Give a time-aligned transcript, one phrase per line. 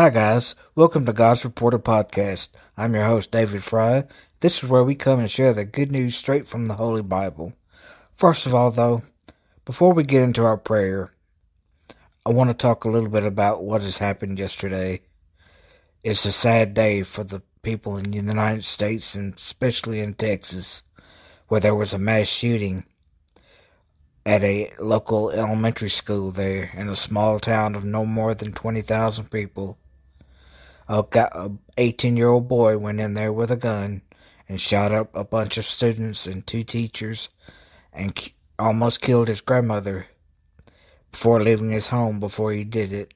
[0.00, 0.54] Hi, guys.
[0.74, 2.48] Welcome to God's Reporter Podcast.
[2.74, 4.04] I'm your host, David Fry.
[4.40, 7.52] This is where we come and share the good news straight from the Holy Bible.
[8.14, 9.02] First of all, though,
[9.66, 11.12] before we get into our prayer,
[12.24, 15.02] I want to talk a little bit about what has happened yesterday.
[16.02, 20.80] It's a sad day for the people in the United States and especially in Texas,
[21.48, 22.84] where there was a mass shooting
[24.24, 29.30] at a local elementary school there in a small town of no more than 20,000
[29.30, 29.76] people
[30.90, 34.02] a 18 year old boy went in there with a gun
[34.48, 37.28] and shot up a bunch of students and two teachers
[37.92, 40.06] and almost killed his grandmother
[41.12, 43.14] before leaving his home before he did it.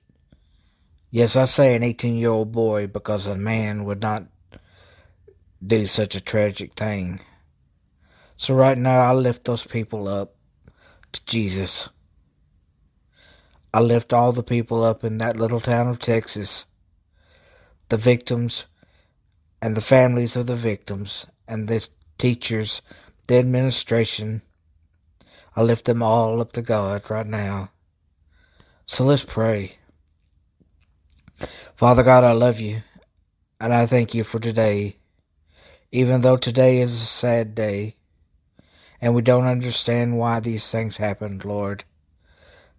[1.10, 4.24] Yes, I say an 18 year old boy because a man would not
[5.64, 7.20] do such a tragic thing.
[8.36, 10.36] So right now I lift those people up
[11.12, 11.88] to Jesus.
[13.72, 16.66] I lift all the people up in that little town of Texas
[17.88, 18.66] the victims
[19.60, 22.82] and the families of the victims and the teachers,
[23.26, 24.42] the administration.
[25.56, 27.70] I lift them all up to God right now.
[28.86, 29.78] So let's pray.
[31.74, 32.82] Father God, I love you
[33.60, 34.96] and I thank you for today.
[35.90, 37.96] Even though today is a sad day
[39.00, 41.84] and we don't understand why these things happened, Lord.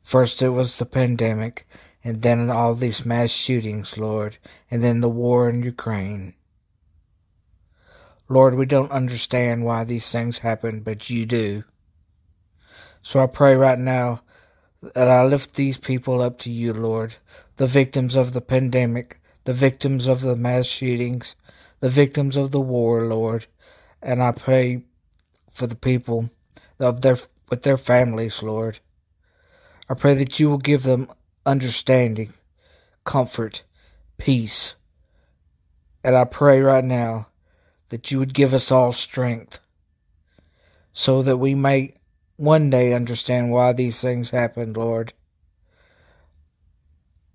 [0.02, 1.68] First it was the pandemic
[2.06, 4.38] and then all these mass shootings, Lord,
[4.70, 6.36] and then the war in Ukraine.
[8.30, 11.64] Lord, we don't understand why these things happen, but you do.
[13.02, 14.22] So I pray right now
[14.94, 17.16] that I lift these people up to you, Lord,
[17.56, 21.36] the victims of the pandemic, the victims of the mass shootings,
[21.80, 23.48] the victims of the war, Lord,
[24.04, 24.84] and I pray
[25.50, 26.30] for the people
[26.80, 27.18] of their
[27.50, 28.80] with their families, Lord.
[29.90, 31.10] I pray that you will give them
[31.46, 32.34] understanding,
[33.04, 33.64] comfort,
[34.18, 34.76] peace.
[36.04, 37.28] And I pray right now
[37.90, 39.60] that you would give us all strength
[40.94, 41.94] so that we may
[42.38, 45.14] one day understand why these things happened, Lord.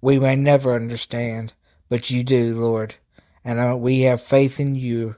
[0.01, 1.53] We may never understand,
[1.89, 2.97] but you do, Lord.
[3.45, 5.17] And uh, we have faith in you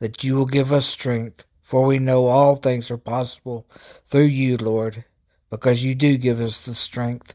[0.00, 3.66] that you will give us strength, for we know all things are possible
[4.06, 5.04] through you, Lord,
[5.50, 7.34] because you do give us the strength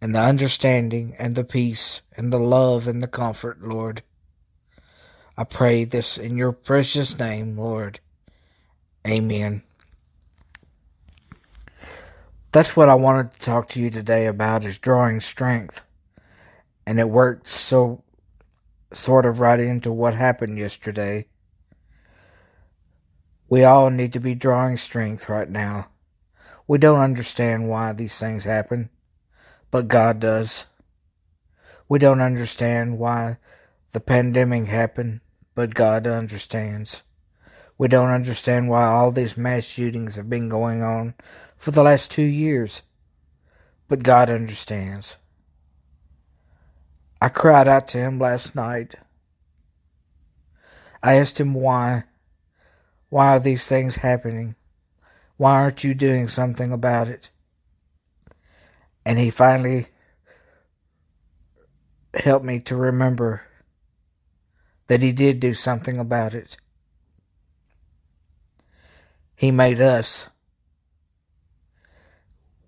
[0.00, 4.02] and the understanding and the peace and the love and the comfort, Lord.
[5.36, 8.00] I pray this in your precious name, Lord.
[9.06, 9.62] Amen.
[12.52, 15.82] That's what I wanted to talk to you today about is drawing strength.
[16.86, 18.02] And it worked so
[18.92, 21.26] sort of right into what happened yesterday.
[23.48, 25.88] We all need to be drawing strength right now.
[26.66, 28.90] We don't understand why these things happen
[29.70, 30.66] but God does.
[31.88, 33.38] We don't understand why
[33.92, 35.20] the pandemic happened,
[35.54, 37.02] but God understands.
[37.78, 41.14] We don't understand why all these mass shootings have been going on
[41.56, 42.82] for the last two years,
[43.88, 45.18] but God understands.
[47.20, 48.94] I cried out to him last night.
[51.02, 52.04] I asked him why.
[53.08, 54.56] Why are these things happening?
[55.36, 57.30] Why aren't you doing something about it?
[59.06, 59.86] And he finally
[62.12, 63.42] helped me to remember
[64.88, 66.56] that he did do something about it.
[69.36, 70.28] He made us.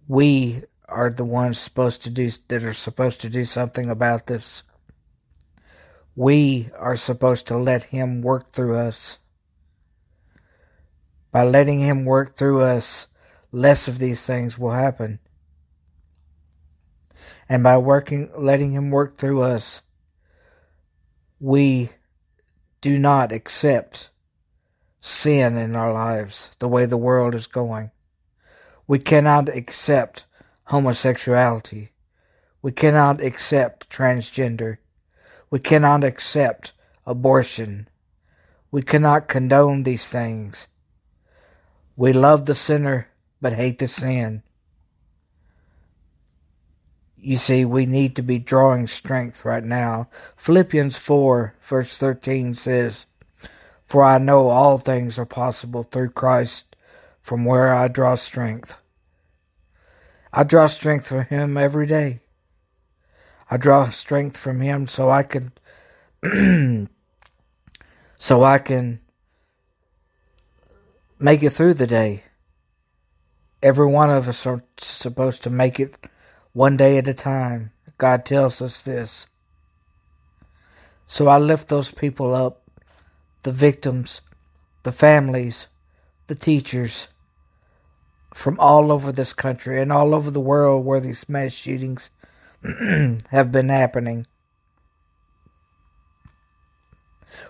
[0.06, 4.62] We are the ones supposed to do that are supposed to do something about this.
[6.14, 9.18] We are supposed to let him work through us.
[11.32, 13.08] By letting him work through us,
[13.50, 15.18] less of these things will happen
[17.48, 19.82] and by working, letting Him work through us,
[21.40, 21.90] we
[22.80, 24.10] do not accept
[25.00, 27.90] sin in our lives the way the world is going.
[28.86, 30.26] We cannot accept
[30.64, 31.90] homosexuality.
[32.62, 34.78] We cannot accept transgender.
[35.50, 36.72] We cannot accept
[37.06, 37.88] abortion.
[38.70, 40.68] We cannot condone these things.
[41.96, 43.08] We love the sinner
[43.40, 44.42] but hate the sin.
[47.20, 50.08] You see, we need to be drawing strength right now.
[50.36, 53.06] Philippians 4, verse 13 says,
[53.84, 56.76] For I know all things are possible through Christ,
[57.20, 58.80] from where I draw strength.
[60.32, 62.20] I draw strength from Him every day.
[63.50, 65.52] I draw strength from Him so I can,
[68.16, 69.00] so I can
[71.18, 72.22] make it through the day.
[73.60, 75.96] Every one of us are supposed to make it
[76.58, 77.70] one day at a time.
[77.98, 79.28] God tells us this.
[81.06, 82.62] So I lift those people up,
[83.44, 84.22] the victims,
[84.82, 85.68] the families,
[86.26, 87.06] the teachers
[88.34, 92.10] from all over this country and all over the world where these mass shootings
[93.30, 94.26] have been happening.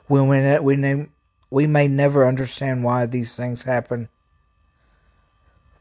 [0.07, 1.07] We, we, we,
[1.49, 4.11] we may never understand why these things happen.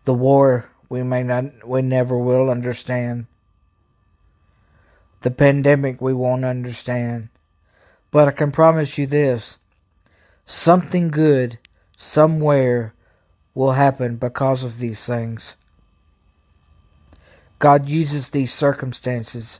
[0.05, 3.27] The war, we may not, we never will understand.
[5.21, 7.29] The pandemic, we won't understand.
[8.11, 9.57] But I can promise you this
[10.45, 11.59] something good
[11.97, 12.93] somewhere
[13.53, 15.55] will happen because of these things.
[17.59, 19.59] God uses these circumstances.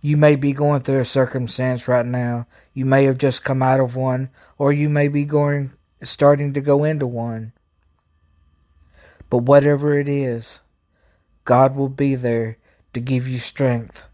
[0.00, 2.46] You may be going through a circumstance right now.
[2.74, 6.60] You may have just come out of one, or you may be going starting to
[6.60, 7.52] go into one.
[9.32, 10.60] But whatever it is,
[11.46, 12.58] God will be there
[12.92, 14.04] to give you strength.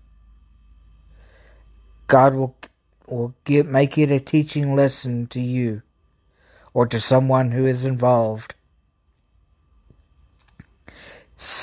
[2.07, 2.55] God will
[3.09, 5.83] will get make it a teaching lesson to you
[6.73, 8.55] or to someone who is involved.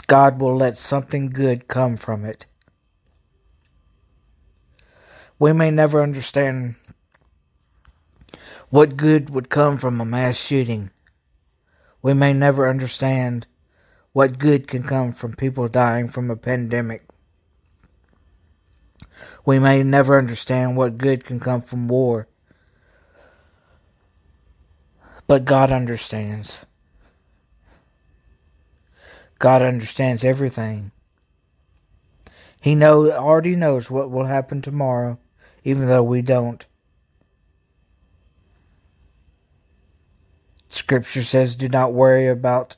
[0.05, 2.47] God will let something good come from it.
[5.39, 6.75] We may never understand
[8.69, 10.91] what good would come from a mass shooting.
[12.05, 13.47] We may never understand
[14.13, 17.01] what good can come from people dying from a pandemic.
[19.43, 22.27] We may never understand what good can come from war.
[25.25, 26.67] But God understands.
[29.39, 30.91] God understands everything.
[32.61, 35.17] He know already knows what will happen tomorrow,
[35.63, 36.67] even though we don't.
[40.75, 42.75] Scripture says, Do not worry about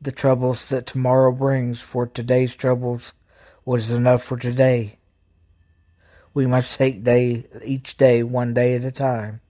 [0.00, 3.14] the troubles that tomorrow brings, for today's troubles
[3.64, 5.00] was enough for today.
[6.32, 9.40] We must take day each day one day at a time.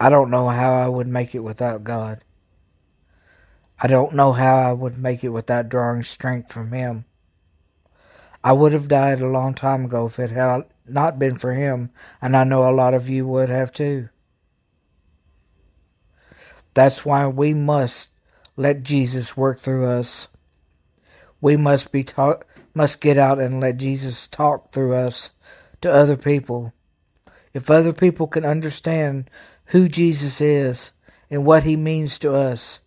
[0.00, 2.24] I don't know how I would make it without God.
[3.78, 7.04] I don't know how I would make it without drawing strength from Him.
[8.42, 11.90] I would have died a long time ago if it had not been for Him,
[12.20, 14.08] and I know a lot of you would have too.
[16.74, 18.08] That's why we must
[18.56, 20.28] let Jesus work through us.
[21.40, 22.44] We must be taught,
[22.74, 25.30] must get out and let Jesus talk through us
[25.80, 26.72] to other people.
[27.52, 29.28] If other people can understand
[29.66, 30.92] who Jesus is
[31.30, 32.80] and what he means to us,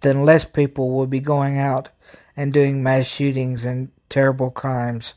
[0.00, 1.90] then less people will be going out
[2.36, 5.14] and doing mass shootings and terrible crimes.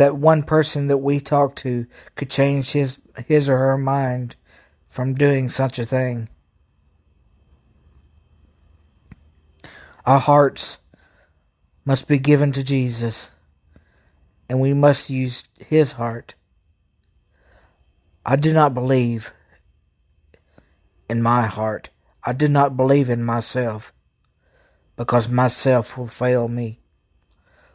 [0.00, 4.34] That one person that we talk to could change his his or her mind
[4.88, 6.30] from doing such a thing.
[10.06, 10.78] Our hearts
[11.84, 13.30] must be given to Jesus,
[14.48, 16.34] and we must use his heart
[18.24, 19.32] I do not believe
[21.08, 21.90] in my heart.
[22.22, 23.92] I do not believe in myself
[24.96, 26.79] because myself will fail me.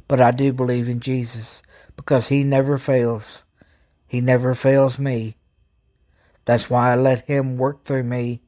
[0.08, 1.62] But I do believe in Jesus
[1.96, 3.44] because he never fails.
[4.08, 5.36] He never fails me.
[6.46, 8.42] That's why I let him work through me.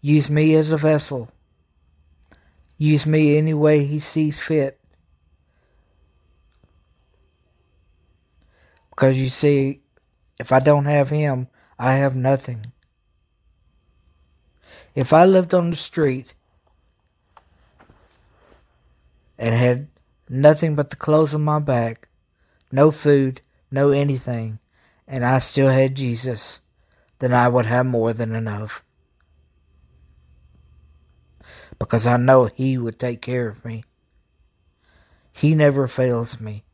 [0.00, 1.28] Use me as a vessel.
[2.78, 4.78] Use me any way he sees fit.
[8.90, 9.80] Because you see,
[10.38, 11.48] if I don't have him,
[11.78, 12.66] I have nothing.
[14.94, 16.34] If I lived on the street
[19.36, 19.88] and had
[20.28, 22.08] nothing but the clothes on my back,
[22.72, 23.40] no food,
[23.70, 24.58] no anything,
[25.06, 26.60] and I still had Jesus,
[27.18, 28.84] then I would have more than enough.
[31.78, 33.84] Because I know He would take care of me.
[35.32, 36.64] He never fails me.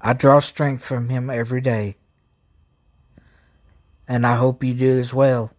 [0.00, 1.96] I draw strength from him every day.
[4.06, 5.52] And I hope you do as well.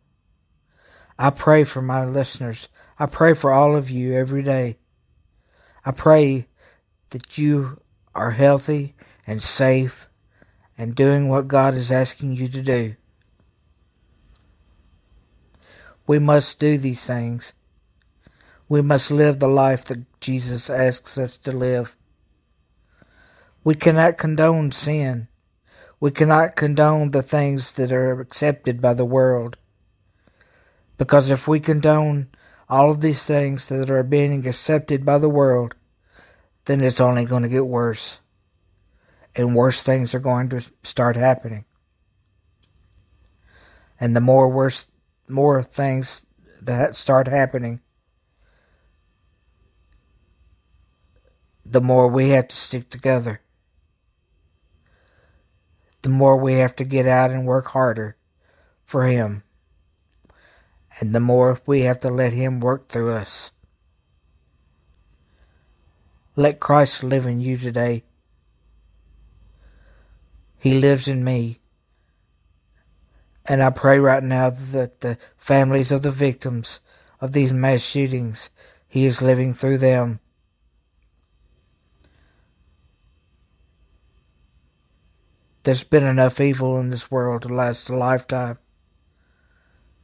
[1.17, 2.69] I pray for my listeners.
[2.97, 4.77] I pray for all of you every day.
[5.85, 6.47] I pray
[7.11, 7.81] that you
[8.13, 8.95] are healthy
[9.25, 10.07] and safe
[10.77, 12.95] and doing what God is asking you to do.
[16.07, 17.53] We must do these things.
[18.67, 21.95] We must live the life that Jesus asks us to live.
[23.63, 25.27] We cannot condone sin.
[25.99, 29.57] We cannot condone the things that are accepted by the world.
[30.97, 32.29] Because if we condone
[32.69, 35.75] all of these things that are being accepted by the world,
[36.65, 38.19] then it's only going to get worse.
[39.35, 41.65] And worse things are going to start happening.
[43.99, 44.87] And the more worse
[45.27, 46.25] more things
[46.61, 47.81] that start happening,
[51.65, 53.41] the more we have to stick together.
[56.01, 58.15] The more we have to get out and work harder
[58.85, 59.43] for Him.
[60.99, 63.51] And the more we have to let Him work through us.
[66.35, 68.03] Let Christ live in you today.
[70.57, 71.59] He lives in me.
[73.45, 76.81] And I pray right now that the families of the victims
[77.21, 78.49] of these mass shootings,
[78.87, 80.19] He is living through them.
[85.63, 88.59] There's been enough evil in this world to last a lifetime.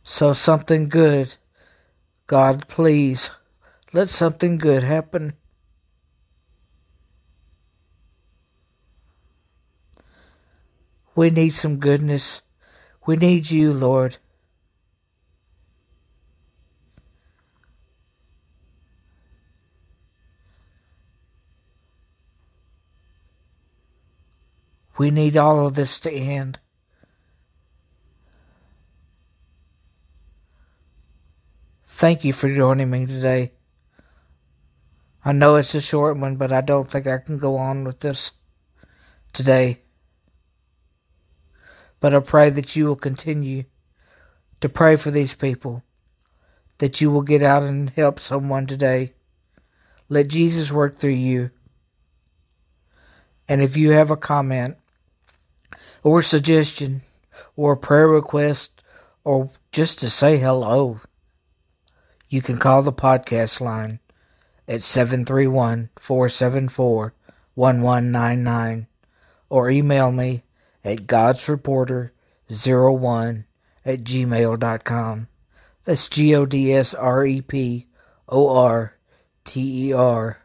[0.07, 1.35] So something good,
[2.27, 3.31] God, please,
[3.91, 5.33] let something good happen.
[11.15, 12.43] We need some goodness.
[13.07, 14.17] We need you, Lord.
[24.99, 26.59] We need all of this to end.
[31.97, 33.53] Thank you for joining me today.
[35.23, 38.01] I know it's a short one, but I don't think I can go on with
[38.01, 38.33] this
[39.31, 39.79] today.
[42.01, 43.63] But I pray that you will continue
[44.59, 45.83] to pray for these people,
[46.79, 49.13] that you will get out and help someone today.
[50.09, 51.51] Let Jesus work through you.
[53.47, 54.75] And if you have a comment
[56.03, 57.03] or suggestion
[57.55, 58.81] or prayer request
[59.23, 60.99] or just to say hello,
[62.29, 63.99] you can call the podcast line
[64.67, 67.13] at 731 474
[67.53, 68.87] 1199
[69.49, 70.43] or email me
[70.83, 73.45] at godsreporter01
[73.85, 75.27] at gmail.com.
[75.83, 77.87] That's G O D S R E P
[78.27, 78.97] O R
[79.43, 80.39] T E R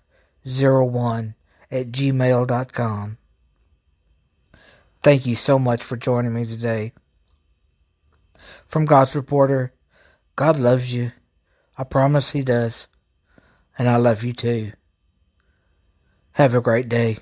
[0.45, 1.35] 01
[1.71, 3.19] at gmail.com.
[5.03, 6.93] Thank you so much for joining me today.
[8.67, 9.73] From God's Reporter,
[10.37, 11.13] God loves you.
[11.81, 12.89] I promise He does.
[13.79, 14.73] And I love you too.
[16.33, 17.21] Have a great day.